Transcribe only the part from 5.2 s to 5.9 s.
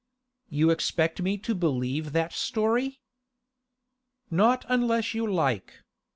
like.